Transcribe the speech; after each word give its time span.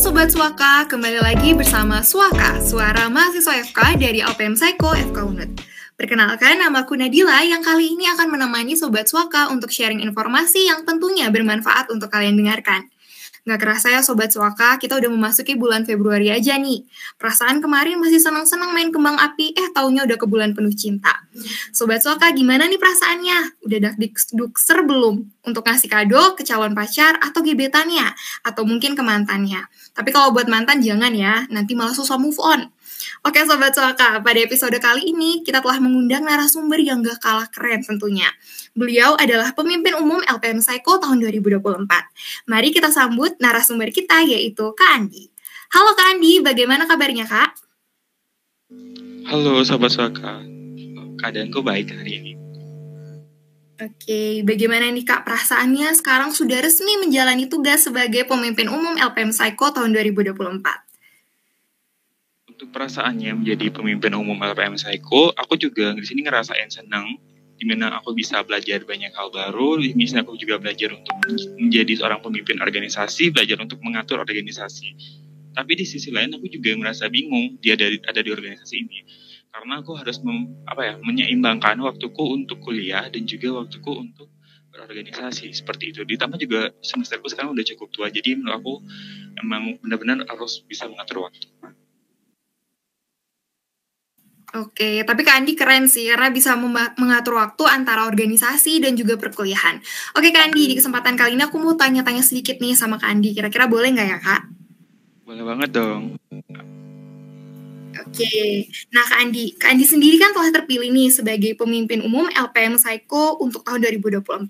Sobat 0.00 0.32
Suaka, 0.32 0.88
kembali 0.88 1.20
lagi 1.20 1.52
bersama 1.52 2.00
Suaka, 2.00 2.56
suara 2.64 3.12
mahasiswa 3.12 3.52
FK 3.68 4.00
dari 4.00 4.24
LPM 4.24 4.56
Psycho 4.56 4.96
FK 4.96 5.28
UNUD. 5.28 5.60
Perkenalkan, 5.92 6.56
nama 6.56 6.88
aku 6.88 6.96
Nadila 6.96 7.44
yang 7.44 7.60
kali 7.60 7.92
ini 7.92 8.08
akan 8.08 8.32
menemani 8.32 8.80
Sobat 8.80 9.12
Suaka 9.12 9.52
untuk 9.52 9.68
sharing 9.68 10.00
informasi 10.00 10.72
yang 10.72 10.88
tentunya 10.88 11.28
bermanfaat 11.28 11.92
untuk 11.92 12.08
kalian 12.08 12.32
dengarkan. 12.40 12.88
Nggak 13.44 13.60
kerasa 13.60 13.92
ya 13.92 14.00
Sobat 14.00 14.32
Suaka, 14.32 14.80
kita 14.80 14.96
udah 14.96 15.12
memasuki 15.12 15.52
bulan 15.56 15.84
Februari 15.84 16.32
aja 16.32 16.56
nih. 16.56 16.80
Perasaan 17.20 17.60
kemarin 17.60 18.00
masih 18.00 18.24
senang-senang 18.24 18.72
main 18.72 18.88
kembang 18.88 19.20
api, 19.20 19.52
eh 19.52 19.68
taunya 19.72 20.08
udah 20.08 20.16
ke 20.16 20.24
bulan 20.24 20.56
penuh 20.56 20.72
cinta. 20.72 21.28
Sobat 21.76 22.00
Suaka, 22.00 22.32
gimana 22.32 22.68
nih 22.68 22.80
perasaannya? 22.80 23.68
Udah 23.68 23.78
dak 23.84 23.96
dukser 24.32 24.80
belum? 24.80 25.28
Untuk 25.44 25.64
ngasih 25.64 25.92
kado 25.92 26.36
ke 26.36 26.44
calon 26.44 26.72
pacar 26.72 27.20
atau 27.20 27.44
gebetannya? 27.44 28.12
Atau 28.48 28.64
mungkin 28.64 28.96
ke 28.96 29.04
mantannya? 29.04 29.68
Tapi 29.94 30.10
kalau 30.14 30.30
buat 30.30 30.46
mantan 30.46 30.80
jangan 30.80 31.10
ya, 31.12 31.46
nanti 31.50 31.74
malah 31.74 31.94
susah 31.94 32.16
move 32.16 32.38
on. 32.38 32.70
Oke 33.20 33.44
Sobat 33.44 33.76
Suaka, 33.76 34.20
pada 34.24 34.40
episode 34.40 34.76
kali 34.80 35.12
ini 35.12 35.44
kita 35.44 35.60
telah 35.60 35.76
mengundang 35.76 36.24
narasumber 36.24 36.80
yang 36.80 37.04
gak 37.04 37.20
kalah 37.20 37.48
keren 37.52 37.84
tentunya. 37.84 38.28
Beliau 38.72 39.12
adalah 39.20 39.52
pemimpin 39.52 39.92
umum 40.00 40.24
LPM 40.24 40.64
Psycho 40.64 40.96
tahun 40.96 41.20
2024. 41.28 41.84
Mari 42.48 42.68
kita 42.72 42.88
sambut 42.88 43.36
narasumber 43.36 43.92
kita 43.92 44.24
yaitu 44.24 44.72
Kak 44.72 44.90
Andi. 44.96 45.28
Halo 45.76 45.92
Kak 45.92 46.16
Andi, 46.16 46.40
bagaimana 46.40 46.88
kabarnya 46.88 47.28
Kak? 47.28 47.50
Halo 49.28 49.60
Sobat 49.68 49.92
Suaka, 49.92 50.40
keadaanku 51.20 51.60
baik 51.60 51.92
hari 51.92 52.24
ini. 52.24 52.39
Oke, 53.80 54.44
bagaimana 54.44 54.92
nih 54.92 55.08
Kak 55.08 55.24
perasaannya 55.24 55.96
sekarang 55.96 56.36
sudah 56.36 56.60
resmi 56.60 57.00
menjalani 57.00 57.48
tugas 57.48 57.88
sebagai 57.88 58.28
pemimpin 58.28 58.68
umum 58.68 58.92
LPM 59.00 59.32
Psycho 59.32 59.72
tahun 59.72 59.96
2024? 59.96 60.90
untuk 62.60 62.76
perasaannya 62.76 63.40
menjadi 63.40 63.72
pemimpin 63.72 64.12
umum 64.12 64.36
LPM 64.36 64.76
Psycho, 64.76 65.32
aku 65.32 65.56
juga 65.56 65.96
di 65.96 66.04
sini 66.04 66.28
ngerasain 66.28 66.68
senang 66.68 67.16
di 67.56 67.64
mana 67.64 67.96
aku 67.96 68.12
bisa 68.12 68.44
belajar 68.44 68.84
banyak 68.84 69.16
hal 69.16 69.32
baru, 69.32 69.80
di 69.80 69.96
sini 69.96 70.20
aku 70.20 70.36
juga 70.36 70.60
belajar 70.60 70.92
untuk 70.92 71.16
menjadi 71.56 71.92
seorang 71.96 72.20
pemimpin 72.20 72.60
organisasi, 72.60 73.32
belajar 73.32 73.64
untuk 73.64 73.80
mengatur 73.80 74.20
organisasi. 74.20 74.92
Tapi 75.56 75.72
di 75.72 75.88
sisi 75.88 76.12
lain 76.12 76.36
aku 76.36 76.52
juga 76.52 76.76
merasa 76.76 77.08
bingung 77.08 77.56
dia 77.64 77.80
ada, 77.80 77.88
ada 77.88 78.20
di 78.20 78.28
organisasi 78.28 78.74
ini 78.76 79.00
karena 79.50 79.82
aku 79.82 79.98
harus 79.98 80.22
mem, 80.22 80.46
apa 80.64 80.82
ya 80.86 80.94
menyeimbangkan 81.02 81.82
waktuku 81.82 82.22
untuk 82.22 82.62
kuliah 82.62 83.10
dan 83.10 83.26
juga 83.26 83.62
waktuku 83.62 83.90
untuk 83.90 84.30
berorganisasi 84.70 85.50
seperti 85.50 85.90
itu. 85.90 86.06
Ditambah 86.06 86.38
juga 86.38 86.70
semesterku 86.78 87.26
sekarang 87.26 87.52
udah 87.58 87.66
cukup 87.74 87.90
tua, 87.90 88.06
jadi 88.08 88.38
menurut 88.38 88.56
aku 88.62 88.74
emang 89.42 89.76
benar-benar 89.82 90.22
harus 90.30 90.62
bisa 90.62 90.86
mengatur 90.86 91.26
waktu. 91.26 91.50
Oke, 94.50 95.06
tapi 95.06 95.22
Kak 95.22 95.46
Andi 95.46 95.54
keren 95.54 95.86
sih 95.86 96.10
karena 96.10 96.26
bisa 96.34 96.58
mengatur 96.98 97.38
waktu 97.38 97.62
antara 97.70 98.10
organisasi 98.10 98.82
dan 98.82 98.98
juga 98.98 99.14
perkuliahan. 99.14 99.78
Oke 100.18 100.34
Kak 100.34 100.50
Andi, 100.50 100.66
di 100.66 100.74
kesempatan 100.74 101.14
kali 101.14 101.38
ini 101.38 101.46
aku 101.46 101.62
mau 101.62 101.78
tanya-tanya 101.78 102.18
sedikit 102.18 102.58
nih 102.58 102.74
sama 102.74 102.98
Kak 102.98 103.14
Andi. 103.14 103.30
Kira-kira 103.30 103.70
boleh 103.70 103.94
nggak 103.94 104.08
ya 104.10 104.18
Kak? 104.18 104.42
Boleh 105.22 105.46
banget 105.46 105.70
dong. 105.70 106.18
Oke, 108.00 108.64
nah 108.88 109.04
Kak 109.04 109.28
Andi, 109.28 109.52
Kak 109.60 109.76
Andi 109.76 109.84
sendiri 109.84 110.16
kan 110.16 110.32
telah 110.32 110.48
terpilih 110.48 110.88
nih 110.88 111.12
sebagai 111.12 111.52
pemimpin 111.52 112.00
umum 112.00 112.32
LPM 112.32 112.80
Psycho 112.80 113.36
untuk 113.44 113.60
tahun 113.60 113.84
2024. 114.00 114.48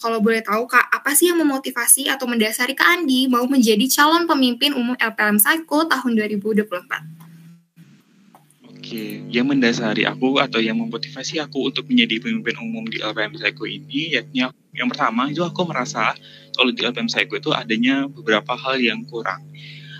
Kalau 0.00 0.18
boleh 0.24 0.40
tahu 0.40 0.64
Kak, 0.64 0.88
apa 0.88 1.12
sih 1.12 1.28
yang 1.28 1.36
memotivasi 1.44 2.08
atau 2.08 2.24
mendasari 2.24 2.72
Kak 2.72 2.88
Andi 3.02 3.28
mau 3.28 3.44
menjadi 3.44 3.84
calon 3.92 4.24
pemimpin 4.24 4.72
umum 4.72 4.96
LPM 4.96 5.36
Psycho 5.36 5.84
tahun 5.84 6.12
2024? 6.40 7.26
Oke, 8.86 9.18
yang 9.34 9.50
mendasari 9.50 10.06
aku 10.06 10.38
atau 10.38 10.62
yang 10.62 10.78
memotivasi 10.78 11.42
aku 11.42 11.68
untuk 11.74 11.90
menjadi 11.90 12.22
pemimpin 12.22 12.54
umum 12.62 12.86
di 12.86 13.02
LPM 13.02 13.34
Psycho 13.34 13.66
ini, 13.66 14.14
yakni 14.14 14.46
yang 14.72 14.88
pertama 14.88 15.26
itu 15.26 15.42
aku 15.42 15.68
merasa 15.68 16.16
kalau 16.54 16.72
di 16.72 16.80
LPM 16.80 17.10
Psycho 17.10 17.34
itu 17.36 17.50
adanya 17.52 18.08
beberapa 18.08 18.54
hal 18.54 18.80
yang 18.80 19.04
kurang. 19.04 19.42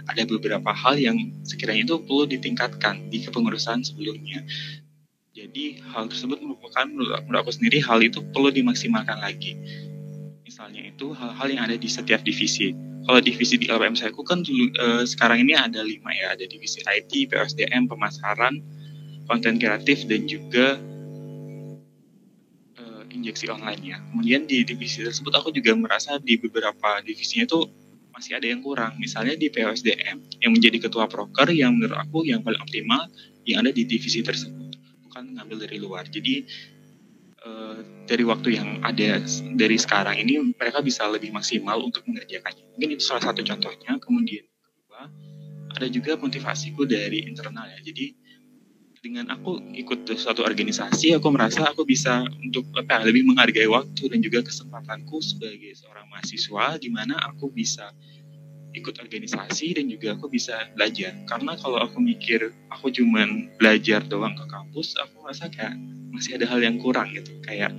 Ada 0.07 0.23
beberapa 0.27 0.71
hal 0.71 0.99
yang 0.99 1.19
sekiranya 1.43 1.83
itu 1.83 1.99
perlu 2.03 2.31
ditingkatkan 2.31 3.11
di 3.11 3.27
kepengurusan 3.27 3.83
sebelumnya. 3.83 4.47
Jadi 5.37 5.83
hal 5.93 6.09
tersebut 6.09 6.41
merupakan 6.41 6.87
menurut 6.89 7.43
aku 7.45 7.53
sendiri 7.53 7.83
hal 7.85 8.01
itu 8.01 8.23
perlu 8.33 8.49
dimaksimalkan 8.49 9.21
lagi. 9.21 9.59
Misalnya 10.47 10.87
itu 10.89 11.13
hal-hal 11.13 11.47
yang 11.53 11.63
ada 11.69 11.77
di 11.77 11.91
setiap 11.91 12.25
divisi 12.25 12.73
kalau 13.07 13.23
divisi 13.23 13.55
di 13.55 13.71
LPM 13.71 13.95
Psycho 13.95 14.27
kan 14.27 14.43
dulu 14.43 14.67
uh, 14.83 15.07
sekarang 15.07 15.47
ini 15.47 15.55
ada 15.55 15.79
lima 15.87 16.11
ya 16.11 16.35
ada 16.35 16.43
divisi 16.43 16.83
IT, 16.83 17.31
PSDM, 17.31 17.87
pemasaran, 17.87 18.59
konten 19.31 19.63
kreatif 19.63 20.11
dan 20.11 20.27
juga 20.27 20.75
uh, 22.83 23.03
injeksi 23.15 23.47
online 23.47 23.83
ya. 23.87 24.03
Kemudian 24.11 24.51
di 24.51 24.67
divisi 24.67 25.07
tersebut 25.07 25.39
aku 25.39 25.55
juga 25.55 25.79
merasa 25.79 26.19
di 26.19 26.35
beberapa 26.35 26.99
divisinya 27.07 27.47
itu 27.47 27.71
masih 28.17 28.33
ada 28.41 28.49
yang 28.49 28.65
kurang. 28.65 28.97
Misalnya 28.97 29.37
di 29.37 29.53
PSDM 29.53 30.41
yang 30.41 30.51
menjadi 30.57 30.89
ketua 30.89 31.05
proker 31.05 31.53
yang 31.53 31.77
menurut 31.77 32.01
aku 32.01 32.25
yang 32.25 32.41
paling 32.41 32.57
optimal 32.65 33.13
yang 33.45 33.61
ada 33.61 33.71
di 33.77 33.85
divisi 33.85 34.25
tersebut, 34.25 34.73
bukan 35.05 35.37
ngambil 35.37 35.69
dari 35.69 35.77
luar. 35.77 36.09
Jadi 36.09 36.49
uh, 37.45 37.79
dari 38.09 38.25
waktu 38.25 38.49
yang 38.57 38.81
ada 38.81 39.21
dari 39.53 39.77
sekarang 39.77 40.17
ini 40.17 40.57
mereka 40.57 40.81
bisa 40.81 41.05
lebih 41.13 41.29
maksimal 41.31 41.77
untuk 41.85 42.09
mengerjakannya. 42.09 42.65
Mungkin 42.75 42.97
itu 42.97 43.05
salah 43.05 43.29
satu 43.29 43.45
contohnya. 43.45 44.01
Kemudian 44.01 44.49
kedua 44.49 45.13
ada 45.77 45.87
juga 45.93 46.17
motivasiku 46.17 46.89
dari 46.89 47.29
internal 47.29 47.69
ya. 47.69 47.85
Jadi 47.85 48.26
dengan 49.03 49.29
aku 49.33 49.61
ikut 49.77 50.09
suatu 50.17 50.45
organisasi, 50.45 51.17
aku 51.17 51.29
merasa 51.33 51.69
aku 51.69 51.85
bisa 51.85 52.25
untuk 52.43 52.67
apa, 52.77 53.05
lebih 53.05 53.27
menghargai 53.29 53.69
waktu 53.69 54.13
dan 54.13 54.21
juga 54.21 54.45
kesempatanku 54.45 55.21
sebagai 55.21 55.73
seorang 55.77 56.09
mahasiswa, 56.13 56.81
di 56.81 56.89
mana 56.93 57.17
aku 57.25 57.53
bisa 57.53 57.93
ikut 58.77 59.01
organisasi 59.01 59.81
dan 59.81 59.89
juga 59.89 60.13
aku 60.15 60.29
bisa 60.29 60.69
belajar. 60.77 61.17
Karena 61.25 61.57
kalau 61.57 61.81
aku 61.81 61.97
mikir 61.99 62.53
aku 62.69 62.93
cuman 62.93 63.49
belajar 63.57 64.05
doang 64.05 64.37
ke 64.37 64.45
kampus, 64.53 64.93
aku 65.01 65.25
merasa 65.25 65.49
kayak 65.49 65.75
masih 66.13 66.37
ada 66.37 66.47
hal 66.49 66.61
yang 66.61 66.77
kurang 66.77 67.09
gitu. 67.17 67.33
Kayak 67.45 67.73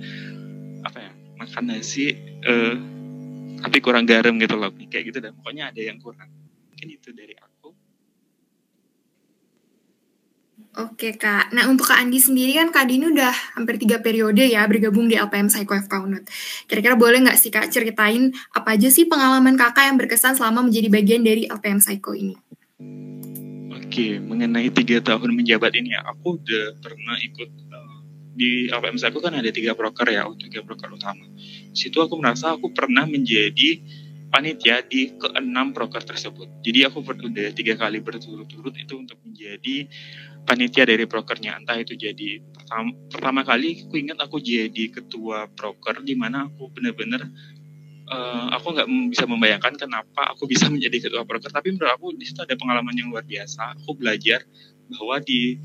apa 0.82 0.98
ya, 0.98 1.12
makan 1.38 1.64
nasi 1.70 2.18
uh, 2.46 2.74
tapi 3.62 3.78
kurang 3.78 4.10
garam 4.10 4.34
gitu 4.42 4.58
loh. 4.58 4.74
Kayak 4.90 5.14
gitu 5.14 5.18
dan 5.22 5.38
pokoknya 5.38 5.70
ada 5.70 5.80
yang 5.82 6.02
kurang. 6.02 6.30
Mungkin 6.74 6.88
itu 6.94 7.14
dari 7.14 7.34
aku. 7.38 7.57
Oke 10.78 11.18
Kak, 11.18 11.50
nah 11.50 11.66
untuk 11.66 11.90
Kak 11.90 11.98
Andi 11.98 12.22
sendiri 12.22 12.54
kan 12.54 12.70
Kak 12.70 12.86
Andi 12.86 13.02
ini 13.02 13.10
udah 13.10 13.34
hampir 13.58 13.82
tiga 13.82 13.98
periode 13.98 14.46
ya 14.46 14.62
bergabung 14.62 15.10
di 15.10 15.18
LPM 15.18 15.50
Psycho 15.50 15.74
FK 15.74 16.06
Unut. 16.06 16.22
Kira-kira 16.70 16.94
boleh 16.94 17.18
nggak 17.26 17.34
sih 17.34 17.50
Kak 17.50 17.66
ceritain 17.74 18.30
apa 18.54 18.78
aja 18.78 18.86
sih 18.86 19.10
pengalaman 19.10 19.58
Kakak 19.58 19.90
yang 19.90 19.98
berkesan 19.98 20.38
selama 20.38 20.62
menjadi 20.62 20.86
bagian 20.86 21.26
dari 21.26 21.50
LPM 21.50 21.82
Psycho 21.82 22.14
ini? 22.14 22.38
Oke, 23.74 24.22
mengenai 24.22 24.70
tiga 24.70 25.02
tahun 25.02 25.34
menjabat 25.34 25.74
ini 25.74 25.98
ya, 25.98 26.06
aku 26.06 26.38
udah 26.38 26.78
pernah 26.78 27.18
ikut 27.26 27.50
uh, 27.74 27.98
di 28.38 28.70
LPM 28.70 29.02
Psycho 29.02 29.18
kan 29.18 29.34
ada 29.34 29.50
tiga 29.50 29.74
broker 29.74 30.06
ya, 30.06 30.30
tiga 30.38 30.62
broker 30.62 30.94
utama. 30.94 31.26
Situ 31.74 31.98
aku 31.98 32.14
merasa 32.22 32.54
aku 32.54 32.70
pernah 32.70 33.02
menjadi 33.02 33.82
panitia 34.28 34.84
di 34.84 35.16
keenam 35.16 35.72
broker 35.72 36.04
tersebut. 36.04 36.60
Jadi 36.60 36.84
aku 36.84 37.00
udah 37.00 37.48
tiga 37.56 37.74
kali 37.80 38.04
berturut-turut 38.04 38.76
itu 38.76 38.94
untuk 39.00 39.16
menjadi 39.24 39.88
panitia 40.44 40.84
dari 40.84 41.08
brokernya. 41.08 41.56
Entah 41.56 41.80
itu 41.80 41.96
jadi 41.96 42.44
pertama, 42.44 42.90
pertama 43.08 43.40
kali 43.44 43.88
aku 43.88 43.96
ingat 43.96 44.20
aku 44.20 44.36
jadi 44.40 44.92
ketua 44.92 45.48
broker 45.48 46.04
di 46.04 46.12
mana 46.12 46.48
aku 46.48 46.68
benar-benar 46.68 47.24
uh, 48.12 48.52
aku 48.52 48.76
nggak 48.76 48.88
bisa 49.16 49.24
membayangkan 49.24 49.74
kenapa 49.80 50.36
aku 50.36 50.44
bisa 50.44 50.68
menjadi 50.74 51.08
ketua 51.08 51.24
broker. 51.24 51.48
Tapi 51.48 51.72
menurut 51.72 51.92
aku 51.96 52.06
di 52.12 52.28
situ 52.28 52.44
ada 52.44 52.52
pengalaman 52.52 52.92
yang 52.92 53.08
luar 53.08 53.24
biasa. 53.24 53.80
Aku 53.80 53.96
belajar 53.96 54.44
bahwa 54.92 55.20
di 55.24 55.56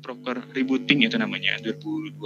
broker 0.00 0.48
rebooting 0.56 1.04
itu 1.04 1.20
namanya 1.20 1.60
2022 1.60 2.16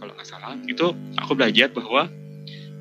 kalau 0.00 0.12
nggak 0.16 0.24
salah 0.24 0.56
itu 0.64 0.96
aku 1.20 1.36
belajar 1.36 1.68
bahwa 1.68 2.08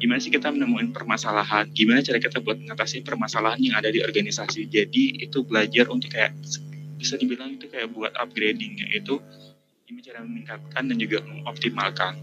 gimana 0.05 0.21
sih 0.21 0.29
kita 0.29 0.53
menemukan 0.53 0.93
permasalahan, 0.93 1.65
gimana 1.73 2.05
cara 2.05 2.21
kita 2.21 2.37
buat 2.37 2.61
mengatasi 2.61 3.01
permasalahan 3.01 3.57
yang 3.57 3.73
ada 3.81 3.89
di 3.89 4.05
organisasi. 4.05 4.69
Jadi 4.69 5.17
itu 5.17 5.41
belajar 5.41 5.89
untuk 5.89 6.13
kayak 6.13 6.37
bisa 7.01 7.17
dibilang 7.17 7.57
itu 7.57 7.65
kayak 7.65 7.89
buat 7.89 8.13
upgradingnya 8.13 8.85
itu 8.93 9.17
gimana 9.89 10.05
cara 10.05 10.21
meningkatkan 10.21 10.83
dan 10.93 10.97
juga 11.01 11.25
mengoptimalkan. 11.25 12.13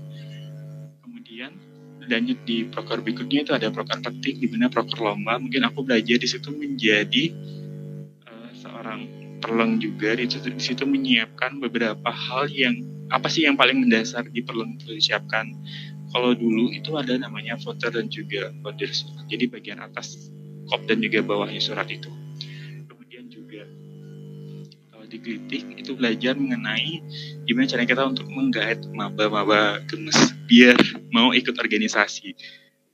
Kemudian 1.02 1.50
lanjut 2.06 2.38
di 2.46 2.70
proker 2.70 3.02
berikutnya 3.02 3.50
itu 3.50 3.50
ada 3.50 3.66
proker 3.74 3.98
petik 3.98 4.38
di 4.38 4.46
mana 4.46 4.70
proker 4.70 5.02
lomba. 5.02 5.42
Mungkin 5.42 5.66
aku 5.66 5.82
belajar 5.82 6.22
di 6.22 6.28
situ 6.30 6.54
menjadi 6.54 7.34
uh, 8.30 8.50
seorang 8.62 9.10
perleng 9.42 9.82
juga 9.82 10.14
di 10.14 10.30
situ, 10.30 10.54
di 10.54 10.62
situ 10.62 10.86
menyiapkan 10.86 11.58
beberapa 11.58 12.14
hal 12.14 12.46
yang 12.46 12.78
apa 13.10 13.26
sih 13.26 13.42
yang 13.42 13.58
paling 13.58 13.82
mendasar 13.82 14.22
di 14.30 14.38
perleng 14.40 14.78
itu 14.78 14.94
disiapkan 14.94 15.50
kalau 16.12 16.36
dulu 16.36 16.68
itu 16.70 16.92
ada 16.94 17.16
namanya 17.16 17.56
voter 17.56 17.88
dan 17.88 18.06
juga 18.12 18.52
voters. 18.60 19.08
Jadi 19.32 19.48
bagian 19.48 19.80
atas 19.80 20.28
kop 20.68 20.84
dan 20.84 21.00
juga 21.00 21.24
bawahnya 21.24 21.58
surat 21.58 21.88
itu. 21.88 22.12
Kemudian 22.86 23.32
juga 23.32 23.64
kalau 24.92 25.08
di 25.08 25.18
Glitik 25.18 25.64
itu 25.80 25.96
belajar 25.96 26.36
mengenai 26.36 27.00
gimana 27.48 27.66
cara 27.66 27.88
kita 27.88 28.04
untuk 28.04 28.28
menggait 28.28 28.84
maba-maba 28.92 29.80
gemes 29.88 30.16
biar 30.46 30.76
mau 31.08 31.32
ikut 31.32 31.56
organisasi. 31.56 32.36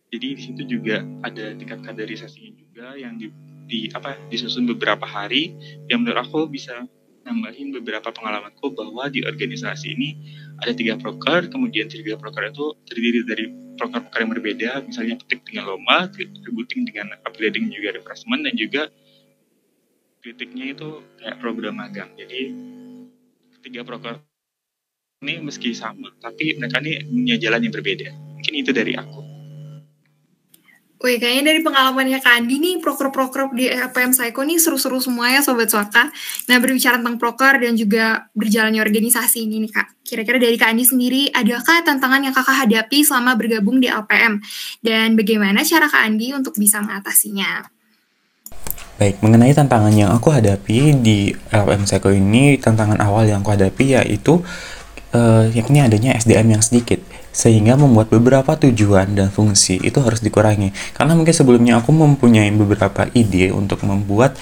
Jadi 0.09 0.27
di 0.39 0.41
situ 0.41 0.63
juga 0.65 1.05
ada 1.21 1.53
tingkat 1.53 1.85
kaderisasinya 1.85 2.55
juga 2.57 2.97
yang 2.97 3.21
di, 3.21 3.29
di 3.69 3.79
apa 3.93 4.17
disusun 4.33 4.65
beberapa 4.65 5.05
hari 5.05 5.53
yang 5.91 6.01
menurut 6.01 6.25
aku 6.25 6.49
bisa 6.49 6.89
nambahin 7.29 7.77
beberapa 7.77 8.09
pengalamanku 8.09 8.73
bahwa 8.73 9.13
di 9.13 9.21
organisasi 9.23 9.93
ini 9.93 10.17
ada 10.65 10.73
tiga 10.73 10.97
proker, 10.97 11.53
kemudian 11.53 11.87
tiga 11.87 12.17
proker 12.17 12.49
itu 12.49 12.75
terdiri 12.89 13.23
dari 13.29 13.45
proker-proker 13.79 14.21
yang 14.25 14.33
berbeda, 14.35 14.71
misalnya 14.83 15.15
petik 15.23 15.47
dengan 15.47 15.71
lomba, 15.71 16.11
rebooting 16.19 16.89
dengan 16.89 17.15
upgrading 17.29 17.71
juga 17.71 17.95
refreshment, 17.95 18.43
dan 18.43 18.55
juga 18.59 18.83
kritiknya 20.25 20.75
itu 20.75 21.05
kayak 21.23 21.37
program 21.39 21.79
magang. 21.79 22.11
Jadi 22.19 22.51
tiga 23.63 23.87
proker 23.87 24.19
ini 25.23 25.39
meski 25.43 25.71
sama, 25.75 26.11
tapi 26.19 26.59
mereka 26.59 26.83
ini 26.83 27.07
punya 27.07 27.37
jalan 27.39 27.61
yang 27.63 27.75
berbeda. 27.75 28.09
Mungkin 28.39 28.55
itu 28.55 28.71
dari 28.75 28.99
aku. 28.99 29.38
Wih, 30.99 31.23
kayaknya 31.23 31.55
dari 31.55 31.63
pengalamannya 31.63 32.19
Kak 32.19 32.43
Andi 32.43 32.59
nih, 32.59 32.83
proker-proker 32.83 33.55
di 33.55 33.71
LPM 33.71 34.11
Psycho 34.11 34.43
nih 34.43 34.59
seru-seru 34.59 34.99
semua 34.99 35.31
ya 35.31 35.39
Sobat 35.47 35.71
Suaka. 35.71 36.11
Nah, 36.51 36.59
berbicara 36.59 36.99
tentang 36.99 37.23
proker 37.23 37.63
dan 37.63 37.79
juga 37.79 38.27
berjalannya 38.35 38.83
organisasi 38.83 39.47
ini 39.47 39.63
nih 39.63 39.79
Kak. 39.79 40.03
Kira-kira 40.03 40.43
dari 40.43 40.59
Kak 40.59 40.75
Andi 40.75 40.83
sendiri, 40.83 41.23
adakah 41.31 41.87
tantangan 41.87 42.27
yang 42.27 42.35
Kakak 42.35 42.67
hadapi 42.67 43.07
selama 43.07 43.39
bergabung 43.39 43.79
di 43.79 43.87
LPM? 43.87 44.43
Dan 44.83 45.15
bagaimana 45.15 45.63
cara 45.63 45.87
Kak 45.87 46.03
Andi 46.03 46.35
untuk 46.35 46.59
bisa 46.59 46.83
mengatasinya? 46.83 47.71
Baik, 48.99 49.23
mengenai 49.23 49.55
tantangan 49.55 49.95
yang 49.95 50.11
aku 50.11 50.35
hadapi 50.35 50.99
di 50.99 51.31
LPM 51.55 51.87
Psycho 51.87 52.11
ini, 52.11 52.59
tantangan 52.59 52.99
awal 52.99 53.31
yang 53.31 53.47
aku 53.47 53.55
hadapi 53.55 53.95
yaitu 53.95 54.43
uh, 55.15 55.47
yakni 55.55 55.79
adanya 55.79 56.19
SDM 56.19 56.59
yang 56.59 56.63
sedikit 56.67 56.99
sehingga 57.31 57.79
membuat 57.79 58.11
beberapa 58.11 58.57
tujuan 58.57 59.15
dan 59.15 59.29
fungsi 59.31 59.79
itu 59.81 60.01
harus 60.03 60.21
dikurangi. 60.25 60.75
Karena 60.97 61.15
mungkin 61.15 61.35
sebelumnya 61.35 61.79
aku 61.79 61.95
mempunyai 61.95 62.51
beberapa 62.55 63.07
ide 63.15 63.55
untuk 63.55 63.85
membuat 63.87 64.35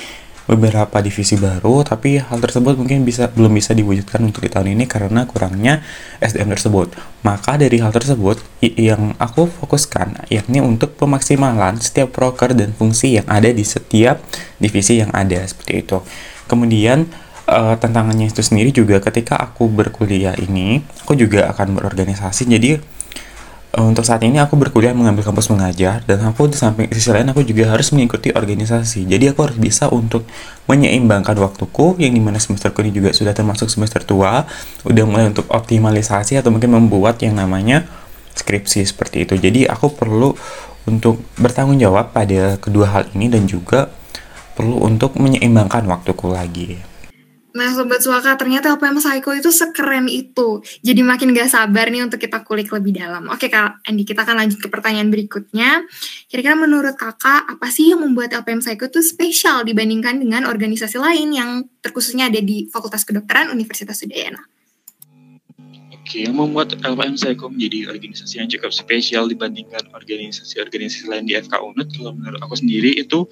beberapa 0.46 1.02
divisi 1.02 1.34
baru, 1.34 1.82
tapi 1.82 2.22
hal 2.22 2.38
tersebut 2.38 2.78
mungkin 2.78 3.02
bisa 3.02 3.26
belum 3.26 3.58
bisa 3.58 3.74
diwujudkan 3.74 4.22
untuk 4.22 4.46
di 4.46 4.50
tahun 4.50 4.78
ini 4.78 4.86
karena 4.86 5.26
kurangnya 5.26 5.82
SDM 6.22 6.54
tersebut. 6.54 6.94
Maka 7.26 7.58
dari 7.58 7.82
hal 7.82 7.90
tersebut 7.90 8.38
yang 8.62 9.18
aku 9.18 9.50
fokuskan 9.50 10.30
yakni 10.30 10.62
untuk 10.62 10.94
pemaksimalan 10.94 11.82
setiap 11.82 12.14
proker 12.14 12.54
dan 12.54 12.70
fungsi 12.78 13.18
yang 13.18 13.26
ada 13.26 13.50
di 13.50 13.66
setiap 13.66 14.22
divisi 14.62 15.02
yang 15.02 15.10
ada 15.10 15.42
seperti 15.42 15.82
itu. 15.82 15.98
Kemudian 16.46 17.10
uh, 17.46 17.74
tantangannya 17.78 18.28
itu 18.30 18.42
sendiri 18.42 18.70
juga 18.74 18.98
ketika 19.00 19.38
aku 19.38 19.70
berkuliah 19.70 20.34
ini 20.36 20.82
aku 21.02 21.14
juga 21.14 21.50
akan 21.54 21.78
berorganisasi. 21.78 22.46
Jadi 22.50 22.78
uh, 23.78 23.86
untuk 23.86 24.02
saat 24.02 24.22
ini 24.26 24.42
aku 24.42 24.58
berkuliah 24.58 24.92
mengambil 24.92 25.22
kampus 25.22 25.48
mengajar 25.48 26.02
dan 26.04 26.22
aku 26.26 26.50
di 26.50 26.58
samping 26.58 26.90
sisi 26.90 27.10
lain 27.14 27.30
aku 27.30 27.46
juga 27.46 27.72
harus 27.72 27.90
mengikuti 27.94 28.34
organisasi. 28.34 29.06
Jadi 29.06 29.30
aku 29.30 29.46
harus 29.46 29.58
bisa 29.58 29.88
untuk 29.88 30.26
menyeimbangkan 30.66 31.38
waktuku 31.38 31.96
yang 32.02 32.12
di 32.12 32.22
mana 32.22 32.42
semesterku 32.42 32.82
ini 32.82 32.92
juga 32.92 33.14
sudah 33.14 33.32
termasuk 33.32 33.70
semester 33.70 34.02
tua 34.02 34.44
udah 34.82 35.04
mulai 35.06 35.30
untuk 35.30 35.46
optimalisasi 35.48 36.38
atau 36.42 36.50
mungkin 36.50 36.74
membuat 36.74 37.22
yang 37.22 37.38
namanya 37.38 37.86
skripsi 38.36 38.84
seperti 38.84 39.24
itu. 39.24 39.34
Jadi 39.40 39.64
aku 39.64 39.96
perlu 39.96 40.36
untuk 40.86 41.18
bertanggung 41.34 41.82
jawab 41.82 42.14
pada 42.14 42.60
kedua 42.62 42.86
hal 42.86 43.04
ini 43.16 43.26
dan 43.26 43.50
juga 43.50 43.90
perlu 44.54 44.86
untuk 44.86 45.18
menyeimbangkan 45.18 45.82
waktuku 45.84 46.30
lagi. 46.30 46.95
Nah, 47.56 47.72
Sobat 47.72 48.04
Suaka, 48.04 48.36
ternyata 48.36 48.76
LPM 48.76 49.00
Psycho 49.00 49.32
itu 49.32 49.48
sekeren 49.48 50.12
itu. 50.12 50.60
Jadi 50.84 51.00
makin 51.00 51.32
gak 51.32 51.48
sabar 51.48 51.88
nih 51.88 52.04
untuk 52.04 52.20
kita 52.20 52.44
kulik 52.44 52.68
lebih 52.68 53.00
dalam. 53.00 53.32
Oke, 53.32 53.48
Kak 53.48 53.80
Andi, 53.88 54.04
kita 54.04 54.28
akan 54.28 54.44
lanjut 54.44 54.60
ke 54.60 54.68
pertanyaan 54.68 55.08
berikutnya. 55.08 55.88
Kira-kira 56.28 56.52
menurut 56.52 57.00
Kakak, 57.00 57.48
apa 57.48 57.72
sih 57.72 57.96
yang 57.96 58.04
membuat 58.04 58.36
LPM 58.36 58.60
Psycho 58.60 58.92
itu 58.92 59.00
spesial 59.00 59.64
dibandingkan 59.64 60.20
dengan 60.20 60.44
organisasi 60.44 61.00
lain 61.00 61.32
yang 61.32 61.50
terkhususnya 61.80 62.28
ada 62.28 62.44
di 62.44 62.68
Fakultas 62.68 63.08
Kedokteran 63.08 63.48
Universitas 63.48 64.04
Udayana? 64.04 64.44
Oke, 65.96 66.28
yang 66.28 66.36
membuat 66.36 66.76
LPM 66.76 67.16
Psycho 67.16 67.48
menjadi 67.48 67.88
organisasi 67.88 68.36
yang 68.36 68.52
cukup 68.52 68.68
spesial 68.76 69.32
dibandingkan 69.32 69.80
organisasi-organisasi 69.96 71.08
lain 71.08 71.24
di 71.24 71.40
FK 71.40 71.56
UNED, 71.56 71.88
kalau 71.96 72.12
menurut 72.12 72.40
aku 72.44 72.60
sendiri 72.60 73.00
itu 73.00 73.24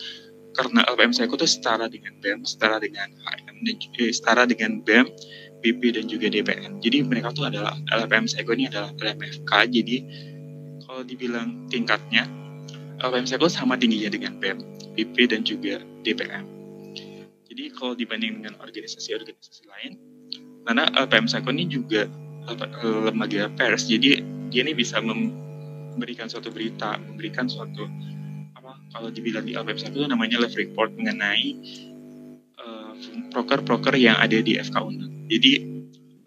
karena 0.55 0.87
LPM 0.87 1.11
Psycho 1.11 1.35
itu 1.35 1.49
setara 1.51 1.91
dengan 1.91 2.15
BEM, 2.23 2.47
setara 2.47 2.79
dengan 2.79 3.11
HM, 3.11 3.57
dan 3.67 3.77
eh, 3.99 4.13
setara 4.15 4.43
dengan 4.47 4.81
BEM, 4.87 5.07
BP 5.61 5.83
dan 5.99 6.05
juga 6.07 6.27
DPN. 6.31 6.79
Jadi 6.79 6.99
mereka 7.03 7.35
tuh 7.35 7.51
adalah 7.51 7.75
LPM 7.91 8.31
Psycho 8.31 8.53
ini 8.55 8.71
adalah 8.71 8.95
LMFK. 8.97 9.53
Jadi 9.69 9.97
kalau 10.87 11.03
dibilang 11.03 11.67
tingkatnya, 11.67 12.31
LPM 13.03 13.27
Psycho 13.27 13.51
sama 13.51 13.75
tingginya 13.75 14.15
dengan 14.15 14.39
BEM, 14.39 14.59
BP 14.95 15.17
dan 15.27 15.43
juga 15.43 15.83
DPM. 16.07 16.47
Jadi 17.51 17.65
kalau 17.75 17.99
dibanding 17.99 18.43
dengan 18.43 18.55
organisasi-organisasi 18.63 19.63
lain, 19.67 19.99
karena 20.63 20.87
LPM 20.95 21.27
Psycho 21.27 21.51
ini 21.51 21.67
juga 21.67 22.07
lembaga 22.85 23.51
pers, 23.59 23.91
jadi 23.91 24.23
dia 24.53 24.61
ini 24.63 24.77
bisa 24.77 25.01
memberikan 25.03 26.31
suatu 26.31 26.53
berita, 26.53 27.01
memberikan 27.01 27.51
suatu 27.51 27.89
kalau 28.95 29.11
dibilang 29.11 29.43
di 29.43 29.59
website 29.59 29.91
itu 29.91 30.07
namanya 30.07 30.39
live 30.39 30.55
report 30.55 30.95
mengenai 30.95 31.59
proker-proker 33.35 33.99
uh, 33.99 34.01
yang 34.01 34.17
ada 34.23 34.39
di 34.39 34.55
FK 34.55 34.77
UNED. 34.79 35.13
Jadi 35.27 35.53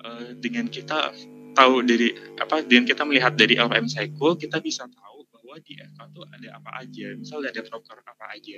uh, 0.03 0.29
dengan 0.43 0.67
kita 0.67 1.15
tahu 1.55 1.81
dari 1.87 2.11
apa 2.37 2.61
dengan 2.67 2.85
kita 2.85 3.07
melihat 3.07 3.33
dari 3.39 3.55
LPM 3.55 3.87
Cycle 3.87 4.35
kita 4.35 4.59
bisa 4.59 4.85
tahu 4.91 5.23
bahwa 5.31 5.55
di 5.63 5.79
FK 5.79 5.99
itu 6.11 6.21
ada 6.27 6.47
apa 6.59 6.69
aja. 6.83 7.07
Misal 7.15 7.47
ada 7.47 7.61
proker 7.63 8.03
apa 8.03 8.25
aja. 8.35 8.57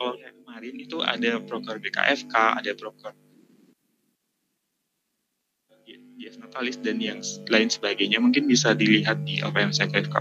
Kalau 0.00 0.14
kayak 0.16 0.34
kemarin 0.40 0.74
itu 0.80 0.96
ada 1.02 1.30
proker 1.44 1.76
BKFK, 1.82 2.34
ada 2.62 2.72
proker 2.78 3.12
Yes 6.20 6.36
Natalis 6.36 6.76
dan 6.84 7.00
yang 7.00 7.24
lain 7.48 7.72
sebagainya 7.72 8.20
mungkin 8.20 8.44
bisa 8.44 8.76
dilihat 8.76 9.24
di 9.24 9.40
LPM 9.40 9.72
Cycle 9.72 10.04
FK. 10.04 10.16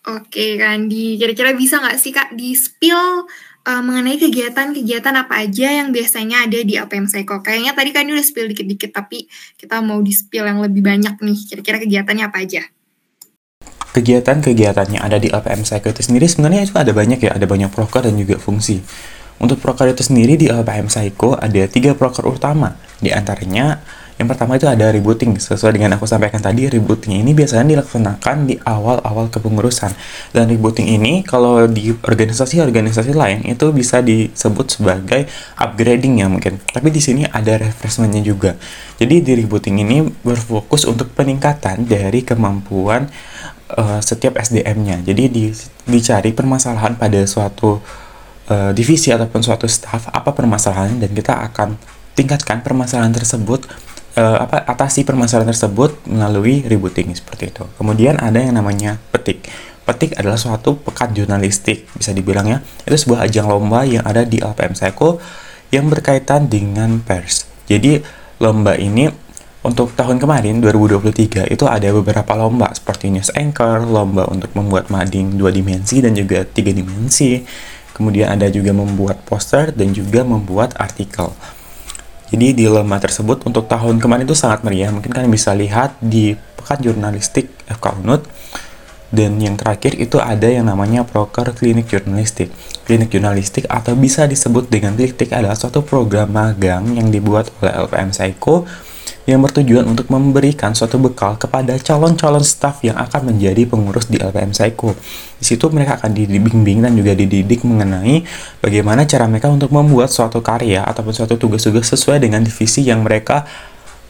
Oke, 0.00 0.56
Kandi. 0.56 1.20
Kira-kira 1.20 1.52
bisa 1.52 1.76
nggak 1.76 1.98
sih, 2.00 2.08
Kak, 2.08 2.32
di-spill 2.32 3.28
uh, 3.68 3.82
mengenai 3.84 4.16
kegiatan-kegiatan 4.16 5.12
apa 5.12 5.44
aja 5.44 5.68
yang 5.68 5.92
biasanya 5.92 6.48
ada 6.48 6.56
di 6.64 6.80
APM 6.80 7.04
Psycho? 7.04 7.44
Kayaknya 7.44 7.76
tadi 7.76 7.90
kan 7.92 8.08
udah 8.08 8.24
spill 8.24 8.48
dikit-dikit, 8.48 8.96
tapi 8.96 9.28
kita 9.60 9.84
mau 9.84 10.00
di-spill 10.00 10.48
yang 10.48 10.64
lebih 10.64 10.80
banyak 10.80 11.20
nih. 11.20 11.38
Kira-kira 11.44 11.76
kegiatannya 11.84 12.24
apa 12.32 12.38
aja? 12.40 12.64
Kegiatan-kegiatannya 13.90 15.02
ada 15.04 15.20
di 15.20 15.28
APM 15.28 15.68
Psycho 15.68 15.92
itu 15.92 16.00
sendiri 16.00 16.24
sebenarnya 16.30 16.64
itu 16.64 16.74
ada 16.80 16.96
banyak 16.96 17.20
ya, 17.20 17.36
ada 17.36 17.44
banyak 17.44 17.68
proker 17.68 18.08
dan 18.08 18.16
juga 18.16 18.40
fungsi. 18.40 18.80
Untuk 19.36 19.60
proker 19.60 19.92
itu 19.92 20.00
sendiri 20.00 20.40
di 20.40 20.48
APM 20.48 20.88
Psycho 20.88 21.36
ada 21.36 21.68
tiga 21.68 21.92
proker 21.92 22.24
utama, 22.24 22.72
di 23.04 23.12
antaranya 23.12 23.84
yang 24.20 24.28
pertama 24.28 24.60
itu 24.60 24.68
ada 24.68 24.92
rebooting. 24.92 25.40
Sesuai 25.40 25.80
dengan 25.80 25.96
aku 25.96 26.04
sampaikan 26.04 26.44
tadi, 26.44 26.68
rebooting 26.68 27.24
ini 27.24 27.32
biasanya 27.32 27.72
dilaksanakan 27.72 28.52
di 28.52 28.60
awal-awal 28.60 29.32
kepengurusan. 29.32 29.96
Dan 30.36 30.44
rebooting 30.52 30.92
ini 30.92 31.24
kalau 31.24 31.64
di 31.64 31.96
organisasi-organisasi 31.96 33.16
lain 33.16 33.48
itu 33.48 33.72
bisa 33.72 34.04
disebut 34.04 34.76
sebagai 34.76 35.24
upgrading 35.56 36.20
ya 36.20 36.28
mungkin. 36.28 36.60
Tapi 36.60 36.92
di 36.92 37.00
sini 37.00 37.24
ada 37.24 37.56
refreshmentnya 37.56 38.20
juga. 38.20 38.60
Jadi 39.00 39.24
di 39.24 39.32
rebooting 39.40 39.80
ini 39.80 40.04
berfokus 40.20 40.84
untuk 40.84 41.16
peningkatan 41.16 41.88
dari 41.88 42.20
kemampuan 42.20 43.08
uh, 43.72 44.04
setiap 44.04 44.36
SDM-nya. 44.36 45.00
Jadi 45.00 45.32
di, 45.32 45.48
dicari 45.88 46.36
permasalahan 46.36 47.00
pada 47.00 47.24
suatu 47.24 47.80
uh, 48.52 48.70
divisi 48.76 49.08
ataupun 49.16 49.40
suatu 49.40 49.64
staff 49.64 50.12
apa 50.12 50.36
permasalahannya 50.36 51.08
dan 51.08 51.10
kita 51.16 51.40
akan 51.48 51.80
tingkatkan 52.20 52.60
permasalahan 52.60 53.16
tersebut 53.16 53.64
uh, 54.20 54.38
apa 54.44 54.60
atasi 54.68 55.08
permasalahan 55.08 55.48
tersebut 55.48 56.04
melalui 56.04 56.60
rebooting 56.60 57.16
seperti 57.16 57.48
itu. 57.48 57.64
Kemudian 57.80 58.20
ada 58.20 58.36
yang 58.36 58.60
namanya 58.60 59.00
petik. 59.08 59.48
Petik 59.88 60.14
adalah 60.20 60.36
suatu 60.36 60.76
pekan 60.76 61.16
jurnalistik 61.16 61.88
bisa 61.96 62.12
dibilang 62.12 62.46
ya. 62.46 62.58
Itu 62.84 62.94
sebuah 62.94 63.26
ajang 63.26 63.48
lomba 63.48 63.88
yang 63.88 64.04
ada 64.04 64.22
di 64.28 64.38
LPM 64.38 64.76
Psycho 64.76 65.18
yang 65.72 65.88
berkaitan 65.88 66.46
dengan 66.52 67.00
pers. 67.00 67.48
Jadi 67.66 67.98
lomba 68.38 68.76
ini 68.76 69.08
untuk 69.60 69.92
tahun 69.92 70.16
kemarin 70.16 70.62
2023 70.64 71.52
itu 71.52 71.64
ada 71.68 71.88
beberapa 71.92 72.32
lomba 72.32 72.72
seperti 72.72 73.12
news 73.12 73.28
anchor, 73.36 73.84
lomba 73.84 74.24
untuk 74.30 74.52
membuat 74.56 74.88
mading 74.88 75.36
dua 75.36 75.52
dimensi 75.52 76.00
dan 76.00 76.14
juga 76.14 76.44
tiga 76.46 76.70
dimensi. 76.72 77.42
Kemudian 77.92 78.32
ada 78.32 78.48
juga 78.48 78.72
membuat 78.72 79.20
poster 79.28 79.76
dan 79.76 79.92
juga 79.92 80.24
membuat 80.24 80.72
artikel. 80.80 81.28
Jadi 82.30 82.54
di 82.54 82.64
lomba 82.70 83.02
tersebut 83.02 83.42
untuk 83.42 83.66
tahun 83.66 83.98
kemarin 83.98 84.22
itu 84.22 84.38
sangat 84.38 84.62
meriah. 84.62 84.94
Mungkin 84.94 85.10
kalian 85.10 85.30
bisa 85.34 85.50
lihat 85.50 85.98
di 85.98 86.38
Pekan 86.54 86.78
Jurnalistik 86.78 87.50
FK 87.66 88.06
UNUD. 88.06 88.22
Dan 89.10 89.42
yang 89.42 89.58
terakhir 89.58 89.98
itu 89.98 90.22
ada 90.22 90.46
yang 90.46 90.70
namanya 90.70 91.02
proker 91.02 91.50
klinik 91.50 91.90
jurnalistik. 91.90 92.54
Klinik 92.86 93.10
jurnalistik 93.10 93.66
atau 93.66 93.98
bisa 93.98 94.30
disebut 94.30 94.70
dengan 94.70 94.94
klinik 94.94 95.34
adalah 95.34 95.58
suatu 95.58 95.82
program 95.82 96.30
magang 96.30 96.94
yang 96.94 97.10
dibuat 97.10 97.50
oleh 97.58 97.74
LPM 97.90 98.14
Psycho 98.14 98.70
yang 99.28 99.44
bertujuan 99.44 99.86
untuk 99.86 100.10
memberikan 100.10 100.74
suatu 100.74 100.98
bekal 100.98 101.38
kepada 101.38 101.76
calon-calon 101.78 102.42
staf 102.42 102.82
yang 102.82 102.98
akan 102.98 103.30
menjadi 103.30 103.68
pengurus 103.68 104.10
di 104.10 104.18
LPM 104.18 104.50
Psycho. 104.50 104.96
Di 105.38 105.44
situ 105.44 105.70
mereka 105.70 106.00
akan 106.00 106.10
dibimbing 106.16 106.82
dan 106.82 106.96
juga 106.96 107.14
dididik 107.14 107.62
mengenai 107.62 108.26
bagaimana 108.58 109.06
cara 109.06 109.30
mereka 109.30 109.52
untuk 109.52 109.70
membuat 109.70 110.10
suatu 110.10 110.42
karya 110.42 110.82
ataupun 110.82 111.14
suatu 111.14 111.38
tugas-tugas 111.38 111.86
sesuai 111.92 112.18
dengan 112.24 112.42
divisi 112.42 112.82
yang 112.82 113.06
mereka 113.06 113.46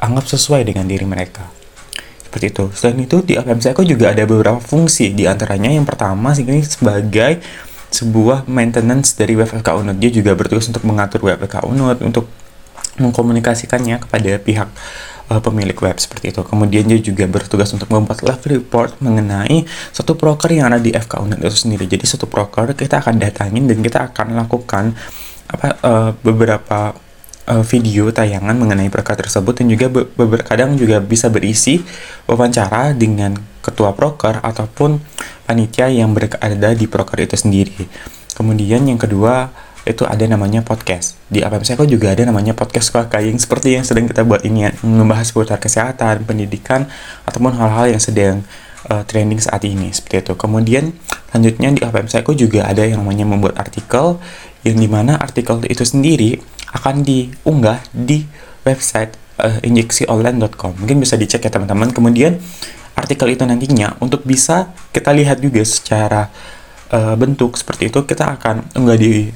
anggap 0.01 0.25
sesuai 0.31 0.65
dengan 0.65 0.89
diri 0.89 1.05
mereka. 1.05 1.45
Seperti 2.25 2.47
itu. 2.55 2.65
Selain 2.79 2.99
itu, 3.03 3.17
di 3.27 3.35
LPM 3.35 3.59
Psycho 3.59 3.83
juga 3.83 4.15
ada 4.15 4.23
beberapa 4.23 4.63
fungsi. 4.63 5.11
Di 5.11 5.27
antaranya 5.27 5.67
yang 5.67 5.83
pertama 5.83 6.31
ini 6.39 6.63
sebagai 6.63 7.43
sebuah 7.91 8.47
maintenance 8.47 9.19
dari 9.19 9.35
WebFK 9.35 9.67
Unut. 9.75 9.99
Dia 9.99 10.15
juga 10.15 10.39
bertugas 10.39 10.71
untuk 10.71 10.87
mengatur 10.87 11.27
WebFK 11.27 11.67
Unut, 11.67 11.99
untuk 12.01 12.31
mengkomunikasikannya 12.99 14.03
kepada 14.03 14.41
pihak 14.43 14.69
uh, 15.31 15.41
pemilik 15.41 15.79
web 15.79 15.97
seperti 15.97 16.35
itu. 16.35 16.43
Kemudian 16.43 16.85
dia 16.91 16.99
juga 16.99 17.25
bertugas 17.31 17.71
untuk 17.71 17.87
membuat 17.89 18.27
live 18.27 18.45
report 18.59 18.99
mengenai 18.99 19.65
satu 19.95 20.19
broker 20.19 20.51
yang 20.51 20.75
ada 20.75 20.83
di 20.83 20.91
FK 20.91 21.23
Unit 21.23 21.39
itu 21.39 21.59
sendiri. 21.69 21.87
Jadi 21.87 22.05
satu 22.05 22.27
broker 22.27 22.75
kita 22.75 22.99
akan 22.99 23.23
datangin 23.23 23.71
dan 23.71 23.79
kita 23.81 24.11
akan 24.11 24.35
lakukan 24.35 24.99
apa 25.51 25.69
uh, 25.83 26.11
beberapa 26.23 26.95
uh, 27.51 27.65
video 27.67 28.11
tayangan 28.11 28.55
mengenai 28.55 28.91
perkara 28.91 29.23
tersebut 29.23 29.63
dan 29.63 29.67
juga 29.71 29.87
beberapa 29.91 30.47
kadang 30.47 30.75
juga 30.75 30.99
bisa 31.03 31.31
berisi 31.31 31.83
wawancara 32.27 32.95
dengan 32.95 33.35
ketua 33.61 33.95
proker 33.95 34.43
ataupun 34.43 35.03
panitia 35.45 35.91
yang 35.91 36.15
berada 36.15 36.71
di 36.75 36.87
proker 36.87 37.27
itu 37.27 37.37
sendiri. 37.39 37.87
Kemudian 38.39 38.87
yang 38.87 38.97
kedua 38.97 39.51
itu 39.89 40.05
ada 40.05 40.25
namanya 40.29 40.61
podcast. 40.61 41.17
Di 41.33 41.41
APM 41.41 41.65
Psycho 41.65 41.89
juga 41.89 42.13
ada 42.13 42.29
namanya 42.29 42.53
podcast 42.53 42.93
yang 43.17 43.39
seperti 43.41 43.81
yang 43.81 43.85
sedang 43.85 44.05
kita 44.05 44.27
buat 44.29 44.45
ini 44.45 44.69
ya, 44.69 44.71
membahas 44.85 45.33
seputar 45.33 45.57
kesehatan, 45.57 46.29
pendidikan, 46.29 46.85
ataupun 47.25 47.57
hal-hal 47.57 47.97
yang 47.97 48.03
sedang 48.03 48.45
uh, 48.93 49.03
trending 49.09 49.41
saat 49.41 49.65
ini 49.65 49.89
seperti 49.93 50.29
itu. 50.29 50.33
Kemudian 50.37 50.93
selanjutnya 51.33 51.69
di 51.73 51.81
APM 51.81 52.09
Psycho 52.09 52.33
juga 52.37 52.69
ada 52.69 52.85
yang 52.85 53.01
namanya 53.01 53.25
membuat 53.25 53.57
artikel 53.57 54.21
yang 54.67 54.77
di 54.77 54.89
mana 54.89 55.17
artikel 55.17 55.65
itu 55.65 55.85
sendiri 55.85 56.37
akan 56.77 57.01
diunggah 57.01 57.81
di 57.97 58.29
website 58.69 59.17
uh, 59.41 59.59
injeksionline.com. 59.65 60.77
Mungkin 60.77 61.01
bisa 61.01 61.17
dicek 61.17 61.49
ya 61.49 61.51
teman-teman. 61.51 61.91
Kemudian 61.91 62.37
artikel 62.95 63.33
itu 63.33 63.43
nantinya 63.49 63.97
untuk 64.05 64.29
bisa 64.29 64.77
kita 64.93 65.17
lihat 65.17 65.41
juga 65.41 65.65
secara 65.65 66.29
uh, 66.93 67.17
bentuk 67.17 67.57
seperti 67.57 67.89
itu 67.89 68.05
kita 68.05 68.37
akan 68.37 68.77
unggah 68.77 68.99
di 69.01 69.33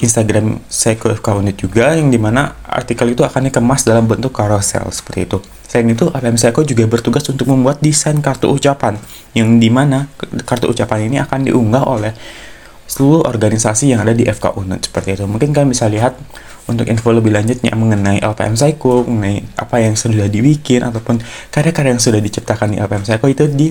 Instagram 0.00 0.64
Seiko 0.66 1.12
FK 1.12 1.28
juga 1.60 1.92
yang 1.92 2.08
di 2.08 2.16
mana 2.16 2.56
artikel 2.64 3.12
itu 3.12 3.20
akan 3.20 3.52
dikemas 3.52 3.84
dalam 3.84 4.08
bentuk 4.08 4.32
carousel 4.32 4.88
seperti 4.88 5.28
itu. 5.28 5.38
Selain 5.68 5.86
itu, 5.86 6.08
APM 6.08 6.40
Seiko 6.40 6.64
juga 6.64 6.88
bertugas 6.88 7.22
untuk 7.28 7.46
membuat 7.52 7.84
desain 7.84 8.16
kartu 8.18 8.48
ucapan 8.48 8.96
yang 9.36 9.60
di 9.60 9.68
mana 9.68 10.08
kartu 10.48 10.72
ucapan 10.72 11.06
ini 11.06 11.16
akan 11.20 11.46
diunggah 11.46 11.84
oleh 11.84 12.12
seluruh 12.90 13.22
organisasi 13.22 13.94
yang 13.94 14.02
ada 14.02 14.10
di 14.10 14.26
FK 14.26 14.58
Unit 14.58 14.82
seperti 14.88 15.14
itu. 15.14 15.24
Mungkin 15.28 15.54
kalian 15.54 15.70
bisa 15.70 15.86
lihat 15.86 16.18
untuk 16.66 16.90
info 16.90 17.14
lebih 17.14 17.30
lanjutnya 17.30 17.70
mengenai 17.76 18.18
LPM 18.18 18.58
Psycho, 18.58 19.06
mengenai 19.06 19.46
apa 19.54 19.78
yang 19.78 19.94
sudah 19.94 20.26
dibikin 20.26 20.82
ataupun 20.82 21.22
karya-karya 21.54 21.94
yang 21.94 22.02
sudah 22.02 22.18
diciptakan 22.18 22.74
di 22.74 22.76
LPM 22.82 23.06
Psycho 23.06 23.26
itu 23.30 23.44
di 23.46 23.68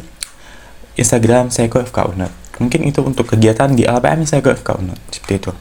Instagram 0.95 1.51
Psycho 1.51 1.83
FK 1.83 2.15
Unit. 2.15 2.31
Mungkin 2.59 2.79
itu 2.87 2.99
untuk 3.03 3.27
kegiatan 3.27 3.71
di 3.75 3.83
LPM 3.83 4.23
Psycho 4.23 4.55
FK 4.55 4.69
Unit 4.79 4.99
seperti 5.11 5.35
itu. 5.35 5.51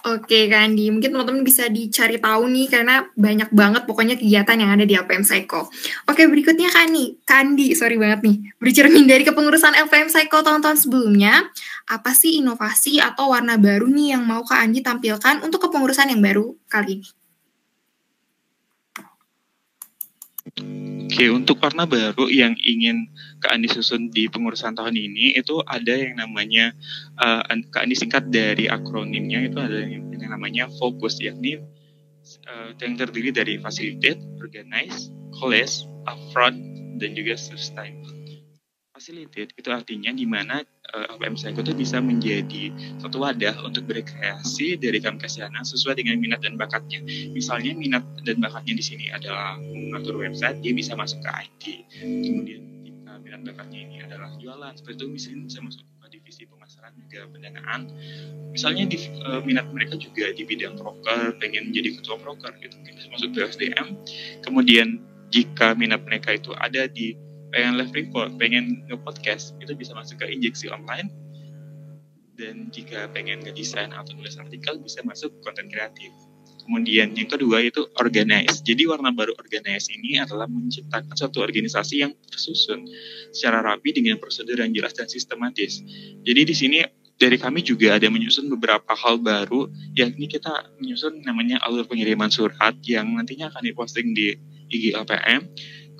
Oke 0.00 0.48
Kandi, 0.48 0.88
mungkin 0.88 1.12
teman-teman 1.12 1.44
bisa 1.44 1.68
dicari 1.68 2.16
tahu 2.16 2.48
nih 2.48 2.72
karena 2.72 3.04
banyak 3.12 3.52
banget 3.52 3.84
pokoknya 3.84 4.16
kegiatan 4.16 4.56
yang 4.56 4.72
ada 4.72 4.88
di 4.88 4.96
LPM 4.96 5.20
Psycho. 5.20 5.68
Oke 6.08 6.24
berikutnya 6.24 6.72
Kandi, 6.72 7.20
Kandi 7.28 7.76
sorry 7.76 8.00
banget 8.00 8.24
nih, 8.24 8.36
bercermin 8.56 9.04
dari 9.04 9.28
kepengurusan 9.28 9.76
LPM 9.76 10.08
Psycho 10.08 10.40
tahun-tahun 10.40 10.88
sebelumnya, 10.88 11.52
apa 11.84 12.16
sih 12.16 12.40
inovasi 12.40 12.96
atau 12.96 13.36
warna 13.36 13.60
baru 13.60 13.92
nih 13.92 14.16
yang 14.16 14.24
mau 14.24 14.40
Kak 14.40 14.64
Andi 14.64 14.80
tampilkan 14.80 15.44
untuk 15.44 15.68
kepengurusan 15.68 16.08
yang 16.08 16.24
baru 16.24 16.56
kali 16.64 17.04
ini? 17.04 17.19
Oke, 21.10 21.26
untuk 21.26 21.58
warna 21.58 21.90
baru 21.90 22.30
yang 22.30 22.54
ingin 22.62 23.10
Kak 23.42 23.50
Andi 23.50 23.66
susun 23.66 24.14
di 24.14 24.30
pengurusan 24.30 24.78
tahun 24.78 24.94
ini 24.94 25.34
itu 25.34 25.58
ada 25.66 25.90
yang 25.90 26.16
namanya 26.22 26.70
uh, 27.18 27.42
Kak 27.44 27.82
Andi 27.82 27.98
singkat 27.98 28.30
dari 28.30 28.70
akronimnya 28.70 29.42
itu 29.42 29.58
ada 29.58 29.82
yang, 29.82 30.06
yang 30.14 30.30
namanya 30.30 30.70
fokus 30.78 31.18
yakni 31.18 31.58
uh, 32.46 32.70
yang 32.78 32.94
terdiri 32.94 33.34
dari 33.34 33.58
facilitate, 33.58 34.22
organize, 34.38 35.10
college, 35.34 35.84
upfront 36.06 36.56
dan 37.02 37.10
juga 37.16 37.34
sustain. 37.34 38.00
Facilitate 38.94 39.56
itu 39.56 39.68
artinya 39.72 40.12
di 40.14 40.28
mana 40.28 40.62
uh, 40.94 41.06
LPM 41.16 41.34
Psycho 41.38 41.60
itu 41.62 41.74
bisa 41.74 41.98
menjadi 42.02 42.74
suatu 42.98 43.22
wadah 43.22 43.54
untuk 43.62 43.86
berkreasi 43.86 44.78
dari 44.80 44.98
Kamkasiana 44.98 45.62
sesuai 45.62 45.98
dengan 46.00 46.18
minat 46.18 46.42
dan 46.42 46.58
bakatnya. 46.58 47.02
Misalnya 47.30 47.74
minat 47.76 48.04
dan 48.26 48.42
bakatnya 48.42 48.74
di 48.76 48.84
sini 48.84 49.06
adalah 49.10 49.58
mengatur 49.60 50.18
website, 50.18 50.62
dia 50.62 50.72
bisa 50.74 50.94
masuk 50.98 51.22
ke 51.22 51.30
IT. 51.30 51.64
Kemudian 52.00 52.62
jika 52.86 53.12
minat 53.22 53.40
bakatnya 53.46 53.80
ini 53.86 53.96
adalah 54.02 54.30
jualan, 54.38 54.72
seperti 54.74 54.96
itu 54.98 55.06
misalnya 55.10 55.40
bisa 55.46 55.60
masuk 55.62 55.84
ke 55.86 56.06
divisi 56.10 56.42
pemasaran 56.46 56.92
juga 56.98 57.18
pendanaan. 57.30 57.80
Misalnya 58.50 58.84
di, 58.90 58.98
uh, 59.22 59.40
minat 59.46 59.70
mereka 59.70 59.94
juga 59.94 60.34
di 60.34 60.42
bidang 60.42 60.74
broker, 60.74 61.38
pengen 61.38 61.70
jadi 61.70 61.98
ketua 61.98 62.18
broker 62.18 62.50
gitu, 62.58 62.74
mungkin 62.78 62.94
bisa 62.98 63.08
masuk 63.14 63.28
ke 63.34 63.40
SDM. 63.46 63.86
Kemudian 64.42 64.98
jika 65.30 65.78
minat 65.78 66.02
mereka 66.02 66.34
itu 66.34 66.50
ada 66.58 66.90
di 66.90 67.14
pengen 67.50 67.78
live 67.78 67.94
report, 67.94 68.34
pengen 68.38 68.86
nge-podcast, 68.90 69.58
itu 69.62 69.74
bisa 69.74 69.94
masuk 69.94 70.22
ke 70.22 70.26
injeksi 70.30 70.70
online. 70.70 71.10
Dan 72.40 72.72
jika 72.72 73.10
pengen 73.12 73.44
ngedesain 73.44 73.92
atau 73.92 74.16
nulis 74.16 74.40
artikel, 74.40 74.80
bisa 74.80 75.04
masuk 75.04 75.28
konten 75.44 75.68
kreatif. 75.68 76.08
Kemudian 76.64 77.12
yang 77.18 77.28
kedua 77.28 77.60
itu 77.66 77.84
organize. 78.00 78.62
Jadi 78.62 78.86
warna 78.86 79.10
baru 79.12 79.34
organize 79.36 79.90
ini 79.92 80.22
adalah 80.22 80.46
menciptakan 80.46 81.12
suatu 81.12 81.42
organisasi 81.42 82.04
yang 82.04 82.12
tersusun 82.30 82.86
secara 83.34 83.64
rapi 83.64 83.90
dengan 83.92 84.16
prosedur 84.22 84.56
yang 84.56 84.72
jelas 84.72 84.94
dan 84.94 85.10
sistematis. 85.10 85.82
Jadi 86.24 86.40
di 86.46 86.54
sini 86.54 86.78
dari 87.20 87.36
kami 87.36 87.60
juga 87.60 88.00
ada 88.00 88.08
menyusun 88.08 88.48
beberapa 88.48 88.96
hal 88.96 89.20
baru, 89.20 89.68
yakni 89.92 90.24
kita 90.24 90.72
menyusun 90.80 91.20
namanya 91.26 91.60
alur 91.60 91.84
pengiriman 91.84 92.32
surat 92.32 92.72
yang 92.88 93.12
nantinya 93.12 93.52
akan 93.52 93.60
diposting 93.66 94.16
di 94.16 94.38
IG 94.70 94.96
LPM 94.96 95.44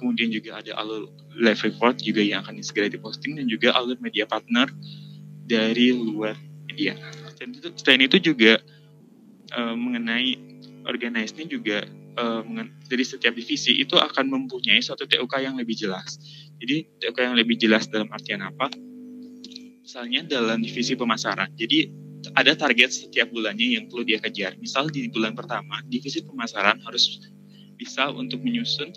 kemudian 0.00 0.32
juga 0.32 0.64
ada 0.64 0.72
alur 0.80 1.12
live 1.36 1.60
report 1.68 2.00
juga 2.00 2.24
yang 2.24 2.40
akan 2.40 2.64
segera 2.64 2.88
diposting 2.88 3.36
dan 3.36 3.44
juga 3.44 3.76
alur 3.76 4.00
media 4.00 4.24
partner 4.24 4.72
dari 5.44 5.92
luar 5.92 6.34
media. 6.64 6.96
Dan 7.36 7.52
itu, 7.52 7.68
selain 7.76 8.00
itu 8.00 8.16
juga 8.32 8.56
uh, 9.52 9.76
mengenai 9.76 10.40
organize 10.88 11.36
ini 11.36 11.52
juga 11.52 11.84
uh, 12.16 12.42
dari 12.88 13.04
setiap 13.04 13.36
divisi 13.36 13.76
itu 13.78 14.00
akan 14.00 14.26
mempunyai 14.26 14.80
suatu 14.80 15.04
TUK 15.04 15.44
yang 15.44 15.60
lebih 15.60 15.76
jelas. 15.76 16.16
Jadi 16.56 16.88
TUK 17.04 17.18
yang 17.20 17.36
lebih 17.36 17.60
jelas 17.60 17.86
dalam 17.86 18.08
artian 18.08 18.40
apa? 18.40 18.72
Misalnya 19.84 20.24
dalam 20.24 20.62
divisi 20.62 20.96
pemasaran. 20.96 21.52
Jadi 21.58 21.90
ada 22.36 22.52
target 22.52 22.92
setiap 22.92 23.32
bulannya 23.32 23.80
yang 23.80 23.84
perlu 23.88 24.04
dia 24.04 24.20
kejar. 24.20 24.54
Misal 24.60 24.92
di 24.92 25.08
bulan 25.08 25.32
pertama, 25.32 25.80
divisi 25.88 26.20
pemasaran 26.20 26.78
harus 26.84 27.18
bisa 27.80 28.12
untuk 28.12 28.44
menyusun 28.44 28.92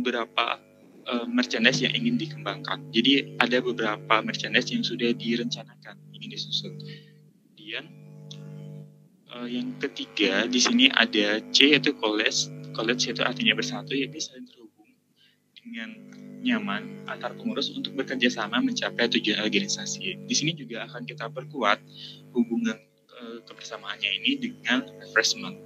beberapa 0.00 0.62
uh, 1.08 1.26
merchandise 1.26 1.82
yang 1.82 1.94
ingin 1.96 2.20
dikembangkan. 2.20 2.92
Jadi 2.92 3.36
ada 3.40 3.58
beberapa 3.64 4.14
merchandise 4.20 4.70
yang 4.70 4.84
sudah 4.84 5.10
direncanakan 5.16 5.96
ingin 6.14 6.30
disusun. 6.34 6.76
Kemudian 6.78 7.84
uh, 9.32 9.48
yang 9.48 9.74
ketiga 9.80 10.46
di 10.46 10.60
sini 10.60 10.92
ada 10.92 11.42
C 11.50 11.74
yaitu 11.74 11.96
college. 11.96 12.52
College 12.76 13.10
itu 13.10 13.22
artinya 13.26 13.58
bersatu 13.58 13.96
ya 13.96 14.06
bisa 14.06 14.38
terhubung 14.38 14.92
dengan 15.58 15.90
nyaman 16.38 17.02
antar 17.10 17.34
pengurus 17.34 17.74
untuk 17.74 17.98
bekerja 17.98 18.30
sama 18.30 18.62
mencapai 18.62 19.10
tujuan 19.10 19.42
organisasi. 19.42 20.22
Di 20.22 20.34
sini 20.34 20.54
juga 20.54 20.86
akan 20.86 21.02
kita 21.02 21.26
perkuat 21.34 21.82
hubungan 22.30 22.78
uh, 23.18 23.38
kebersamaannya 23.42 24.10
ini 24.22 24.38
dengan 24.38 24.86
refreshment 25.02 25.58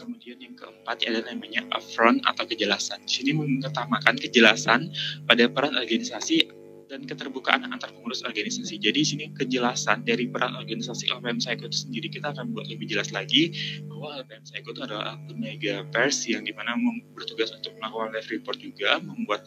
Kemudian 0.00 0.40
yang 0.40 0.56
keempat 0.56 1.04
adalah 1.04 1.28
namanya 1.28 1.62
upfront 1.76 2.24
atau 2.24 2.48
kejelasan. 2.48 3.04
Di 3.04 3.20
sini 3.20 3.30
mengutamakan 3.36 4.16
kejelasan 4.16 4.88
pada 5.28 5.44
peran 5.52 5.76
organisasi 5.76 6.48
dan 6.90 7.06
keterbukaan 7.06 7.62
antar 7.70 7.94
pengurus 7.94 8.26
organisasi. 8.26 8.82
Jadi 8.82 9.00
sini 9.06 9.24
kejelasan 9.36 10.02
dari 10.02 10.26
peran 10.26 10.58
organisasi 10.58 11.06
LPM 11.14 11.38
Psycho 11.38 11.70
itu 11.70 11.86
sendiri 11.86 12.10
kita 12.10 12.34
akan 12.34 12.50
buat 12.50 12.66
lebih 12.66 12.90
jelas 12.90 13.14
lagi 13.14 13.54
bahwa 13.86 14.26
LPM 14.26 14.42
Psycho 14.42 14.74
itu 14.74 14.82
adalah 14.82 15.14
lembaga 15.30 15.86
pers 15.94 16.26
yang 16.26 16.42
di 16.42 16.50
mana 16.50 16.74
bertugas 17.14 17.54
untuk 17.54 17.78
melakukan 17.78 18.10
live 18.10 18.28
report 18.34 18.58
juga, 18.58 18.98
membuat 18.98 19.46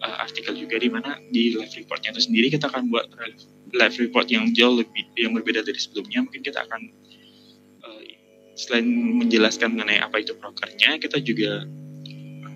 uh, 0.00 0.16
artikel 0.24 0.54
juga 0.54 0.80
di 0.80 0.88
mana 0.88 1.20
di 1.28 1.54
live 1.54 1.74
reportnya 1.76 2.14
itu 2.14 2.30
sendiri 2.30 2.48
kita 2.48 2.70
akan 2.70 2.88
buat 2.88 3.06
live 3.74 3.96
report 4.00 4.32
yang 4.32 4.48
jauh 4.54 4.80
lebih 4.80 5.04
yang 5.18 5.36
berbeda 5.36 5.60
dari 5.60 5.76
sebelumnya 5.76 6.24
mungkin 6.24 6.40
kita 6.40 6.64
akan 6.64 6.88
selain 8.58 8.86
menjelaskan 8.90 9.70
mengenai 9.70 10.02
apa 10.02 10.18
itu 10.18 10.34
prokernya 10.34 10.98
kita 10.98 11.22
juga 11.22 11.62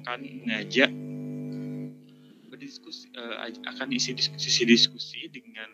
akan 0.02 0.20
ngajak 0.50 0.90
berdiskusi 2.50 3.06
uh, 3.14 3.46
akan 3.70 3.94
isi 3.94 4.10
diskusi-diskusi 4.18 5.30
dengan 5.30 5.70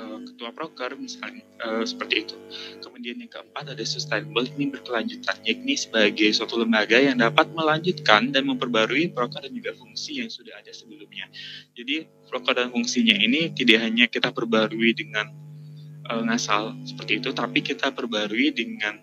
uh, 0.00 0.24
ketua 0.24 0.56
proker 0.56 0.96
misalnya 0.96 1.44
uh, 1.60 1.84
seperti 1.84 2.24
itu. 2.24 2.36
Kemudian 2.80 3.20
yang 3.20 3.28
keempat 3.28 3.76
ada 3.76 3.84
sustainable 3.84 4.48
ini 4.56 4.72
berkelanjutan 4.72 5.44
yakni 5.44 5.76
sebagai 5.76 6.32
suatu 6.32 6.56
lembaga 6.56 6.96
yang 6.96 7.20
dapat 7.20 7.52
melanjutkan 7.52 8.32
dan 8.32 8.48
memperbarui 8.48 9.12
proker 9.12 9.44
dan 9.44 9.52
juga 9.52 9.76
fungsi 9.76 10.24
yang 10.24 10.32
sudah 10.32 10.56
ada 10.56 10.72
sebelumnya. 10.72 11.28
Jadi 11.76 12.08
proker 12.32 12.64
dan 12.64 12.72
fungsinya 12.72 13.16
ini 13.20 13.52
tidak 13.52 13.84
hanya 13.84 14.08
kita 14.08 14.32
perbarui 14.32 14.96
dengan 14.96 15.36
ngasal 16.10 16.74
seperti 16.82 17.22
itu, 17.22 17.30
tapi 17.30 17.62
kita 17.62 17.94
perbarui 17.94 18.50
dengan 18.50 18.98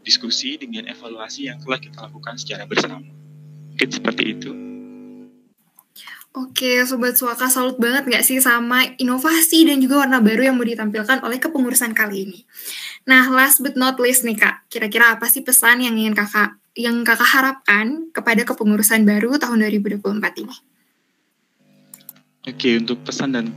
diskusi 0.00 0.56
dengan 0.56 0.88
evaluasi 0.88 1.48
yang 1.48 1.60
telah 1.60 1.80
kita 1.80 1.98
lakukan 2.08 2.36
secara 2.40 2.64
bersama. 2.64 3.04
Mungkin 3.72 3.88
seperti 3.88 4.24
itu. 4.32 4.50
Oke, 6.30 6.78
Sobat 6.86 7.18
Suaka 7.18 7.50
salut 7.50 7.74
banget 7.82 8.06
nggak 8.06 8.22
sih 8.22 8.38
sama 8.38 8.86
inovasi 9.02 9.66
dan 9.66 9.82
juga 9.82 10.06
warna 10.06 10.22
baru 10.22 10.46
yang 10.46 10.54
mau 10.54 10.62
ditampilkan 10.62 11.26
oleh 11.26 11.42
kepengurusan 11.42 11.90
kali 11.90 12.30
ini. 12.30 12.46
Nah, 13.10 13.26
last 13.34 13.58
but 13.58 13.74
not 13.74 13.98
least 13.98 14.22
nih 14.22 14.38
Kak, 14.38 14.70
kira-kira 14.70 15.18
apa 15.18 15.26
sih 15.26 15.42
pesan 15.42 15.82
yang 15.82 15.98
ingin 15.98 16.14
Kakak 16.14 16.54
yang 16.78 17.02
Kakak 17.02 17.26
harapkan 17.34 18.14
kepada 18.14 18.46
kepengurusan 18.46 19.02
baru 19.02 19.42
tahun 19.42 19.66
2024 19.74 20.46
ini? 20.46 20.56
Oke, 22.46 22.78
untuk 22.78 23.02
pesan 23.02 23.34
dan 23.34 23.50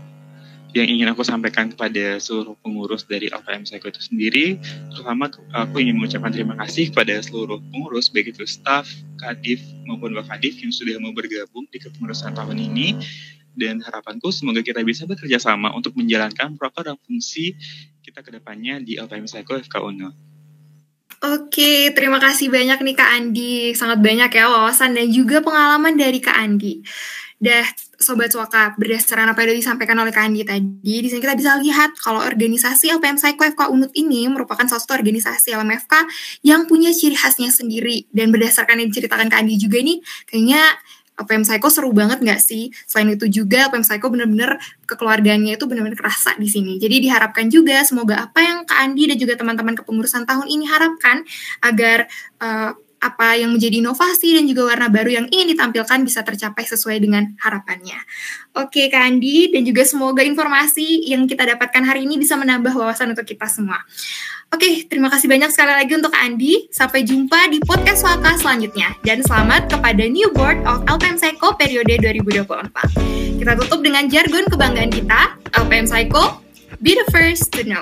yang 0.73 0.89
ingin 0.89 1.07
aku 1.13 1.21
sampaikan 1.21 1.69
kepada 1.69 2.17
seluruh 2.17 2.57
pengurus 2.65 3.05
dari 3.05 3.29
LPM 3.29 3.61
Psycho 3.61 3.93
itu 3.93 4.01
sendiri, 4.01 4.57
terutama 4.89 5.29
aku 5.53 5.77
ingin 5.77 6.01
mengucapkan 6.01 6.33
terima 6.33 6.57
kasih 6.65 6.89
kepada 6.89 7.21
seluruh 7.21 7.61
pengurus, 7.69 8.09
baik 8.09 8.33
itu 8.33 8.41
staf, 8.49 8.89
kadif, 9.21 9.61
maupun 9.85 10.17
wakadif 10.17 10.57
yang 10.57 10.73
sudah 10.73 10.97
mau 10.97 11.13
bergabung 11.13 11.69
di 11.69 11.77
kepengurusan 11.77 12.33
tahun 12.33 12.57
ini. 12.57 12.97
Dan 13.53 13.85
harapanku 13.85 14.33
semoga 14.33 14.65
kita 14.65 14.81
bisa 14.81 15.05
bekerja 15.05 15.37
sama 15.37 15.69
untuk 15.77 15.93
menjalankan 15.93 16.57
program 16.57 16.97
dan 16.97 16.97
fungsi 17.05 17.53
kita 18.01 18.25
ke 18.25 18.33
depannya 18.33 18.81
di 18.81 18.97
LPM 18.97 19.29
Psycho 19.29 19.53
FK 19.61 19.77
UNO. 19.77 20.09
Oke, 21.23 21.93
terima 21.93 22.17
kasih 22.19 22.49
banyak 22.49 22.81
nih 22.83 22.95
Kak 22.97 23.09
Andi. 23.13 23.71
Sangat 23.77 24.01
banyak 24.01 24.27
ya 24.27 24.49
wawasan 24.49 24.97
dan 24.97 25.07
juga 25.07 25.39
pengalaman 25.39 25.95
dari 25.95 26.17
Kak 26.19 26.35
Andi. 26.35 26.81
Dah, 27.39 27.63
Sobat 28.03 28.29
Suaka, 28.29 28.75
berdasarkan 28.75 29.31
apa 29.31 29.47
yang 29.47 29.55
disampaikan 29.55 29.95
oleh 29.95 30.11
Kak 30.11 30.27
Andi 30.27 30.43
tadi, 30.43 30.95
di 31.01 31.07
sini 31.07 31.23
kita 31.23 31.39
bisa 31.39 31.55
lihat 31.57 31.95
kalau 31.95 32.19
organisasi 32.19 32.91
LPM 32.99 33.15
Psycho 33.15 33.43
FK 33.55 33.71
Unut 33.71 33.95
ini 33.95 34.27
merupakan 34.27 34.67
salah 34.67 34.83
satu 34.83 34.99
organisasi 34.99 35.55
LMFK 35.55 35.93
yang 36.43 36.67
punya 36.67 36.91
ciri 36.91 37.15
khasnya 37.15 37.49
sendiri. 37.49 38.05
Dan 38.11 38.35
berdasarkan 38.35 38.83
yang 38.83 38.91
diceritakan 38.91 39.31
Kak 39.31 39.39
Andi 39.39 39.55
juga 39.55 39.79
nih, 39.79 40.03
kayaknya 40.27 40.61
LPM 41.13 41.45
Psycho 41.45 41.69
seru 41.69 41.89
banget 41.93 42.25
nggak 42.25 42.41
sih? 42.41 42.73
Selain 42.89 43.13
itu 43.13 43.29
juga 43.29 43.69
LPM 43.69 43.85
Psycho 43.85 44.09
bener-bener 44.09 44.57
kekeluargaannya 44.89 45.55
itu 45.55 45.65
bener-bener 45.69 45.97
kerasa 45.97 46.33
di 46.41 46.49
sini. 46.49 46.81
Jadi 46.81 47.05
diharapkan 47.05 47.47
juga 47.53 47.85
semoga 47.85 48.27
apa 48.29 48.41
yang 48.41 48.65
Kak 48.65 48.79
Andi 48.81 49.13
dan 49.13 49.17
juga 49.21 49.37
teman-teman 49.37 49.77
kepengurusan 49.77 50.25
tahun 50.25 50.49
ini 50.49 50.65
harapkan 50.65 51.21
agar 51.61 52.09
uh, 52.41 52.73
apa 53.03 53.35
yang 53.35 53.51
menjadi 53.51 53.83
inovasi 53.83 54.39
dan 54.39 54.47
juga 54.47 54.71
warna 54.71 54.87
baru 54.87 55.11
yang 55.19 55.25
ingin 55.27 55.51
ditampilkan 55.51 55.99
bisa 56.07 56.23
tercapai 56.23 56.63
sesuai 56.63 57.03
dengan 57.03 57.35
harapannya. 57.43 57.99
Oke, 58.55 58.87
Kak 58.87 59.03
Andi, 59.03 59.51
dan 59.51 59.67
juga 59.67 59.83
semoga 59.83 60.23
informasi 60.23 61.11
yang 61.11 61.27
kita 61.27 61.43
dapatkan 61.43 61.83
hari 61.83 62.07
ini 62.07 62.15
bisa 62.15 62.39
menambah 62.39 62.71
wawasan 62.71 63.11
untuk 63.11 63.27
kita 63.27 63.45
semua. 63.51 63.83
Oke, 64.53 64.85
terima 64.85 65.09
kasih 65.09 65.25
banyak 65.25 65.49
sekali 65.49 65.73
lagi 65.73 65.91
untuk 65.97 66.13
Andi. 66.13 66.69
Sampai 66.69 67.01
jumpa 67.01 67.49
di 67.49 67.57
podcast 67.65 68.05
Waka 68.05 68.37
selanjutnya. 68.37 68.93
Dan 69.01 69.25
selamat 69.25 69.65
kepada 69.65 70.05
New 70.05 70.29
Board 70.29 70.61
of 70.69 70.85
LPM 70.85 71.17
Psycho 71.17 71.57
periode 71.57 71.89
2024. 71.97 73.41
Kita 73.41 73.51
tutup 73.57 73.81
dengan 73.81 74.05
jargon 74.05 74.45
kebanggaan 74.45 74.93
kita, 74.93 75.41
LPM 75.57 75.89
Psycho, 75.89 76.45
be 76.85 76.93
the 76.93 77.07
first 77.09 77.49
to 77.49 77.65
know. 77.65 77.81